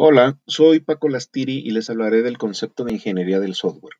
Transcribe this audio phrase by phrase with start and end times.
[0.00, 3.96] Hola, soy Paco Lastiri y les hablaré del concepto de ingeniería del software.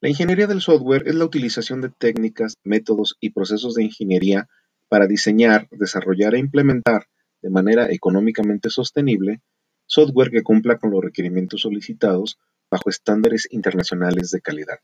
[0.00, 4.48] La ingeniería del software es la utilización de técnicas, métodos y procesos de ingeniería
[4.88, 7.08] para diseñar, desarrollar e implementar
[7.42, 9.42] de manera económicamente sostenible
[9.84, 12.38] software que cumpla con los requerimientos solicitados
[12.70, 14.78] bajo estándares internacionales de calidad.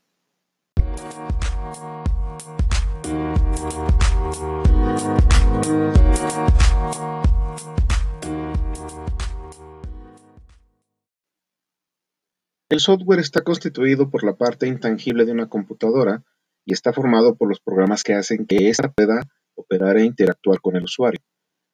[12.69, 16.23] El software está constituido por la parte intangible de una computadora
[16.65, 19.23] y está formado por los programas que hacen que ésta pueda
[19.55, 21.19] operar e interactuar con el usuario,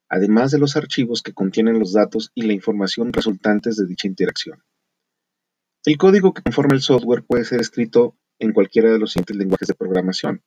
[0.08, 4.64] además de los archivos que contienen los datos y la información resultantes de dicha interacción.
[5.84, 9.68] El código que conforma el software puede ser escrito en cualquiera de los siguientes lenguajes
[9.68, 10.44] de programación,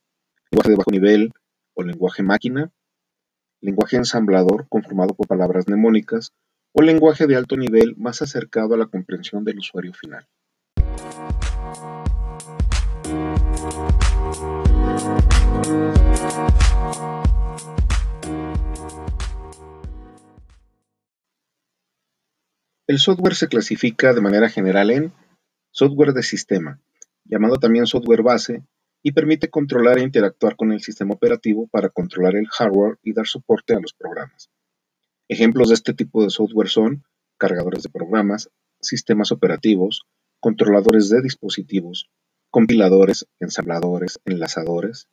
[0.51, 1.33] lenguaje de bajo nivel
[1.75, 2.73] o lenguaje máquina,
[3.61, 6.33] lenguaje ensamblador conformado por palabras mnemónicas
[6.73, 10.27] o lenguaje de alto nivel más acercado a la comprensión del usuario final.
[22.89, 25.13] El software se clasifica de manera general en
[25.71, 26.81] software de sistema,
[27.25, 28.65] llamado también software base,
[29.03, 33.27] y permite controlar e interactuar con el sistema operativo para controlar el hardware y dar
[33.27, 34.51] soporte a los programas.
[35.29, 37.05] Ejemplos de este tipo de software son
[37.37, 40.07] cargadores de programas, sistemas operativos,
[40.41, 42.11] controladores de dispositivos,
[42.51, 45.09] compiladores, ensambladores, enlazadores,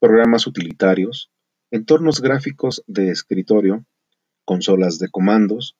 [0.00, 1.30] programas utilitarios,
[1.70, 3.84] entornos gráficos de escritorio,
[4.44, 5.76] consolas de comandos,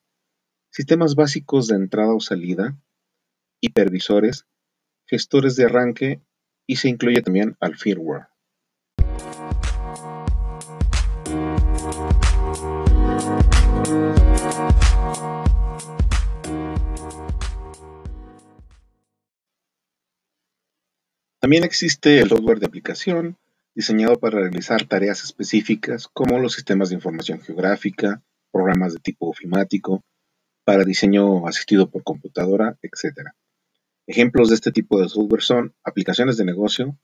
[0.71, 2.77] sistemas básicos de entrada o salida,
[3.61, 4.45] hipervisores,
[5.05, 6.21] gestores de arranque
[6.67, 8.27] y se incluye también al firmware.
[21.39, 23.37] También existe el software de aplicación,
[23.75, 30.03] diseñado para realizar tareas específicas como los sistemas de información geográfica, programas de tipo ofimático,
[30.63, 33.29] para diseño asistido por computadora, etc.
[34.07, 36.97] Ejemplos de este tipo de software son aplicaciones de negocio,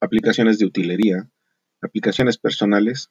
[0.00, 1.30] aplicaciones de utilería,
[1.80, 3.10] aplicaciones personales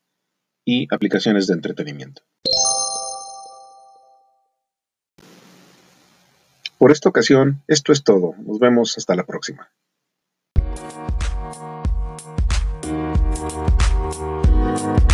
[0.65, 2.21] y aplicaciones de entretenimiento.
[6.77, 8.35] Por esta ocasión, esto es todo.
[8.39, 9.71] Nos vemos hasta la próxima.
[11.51, 11.79] Thank
[15.03, 15.08] you.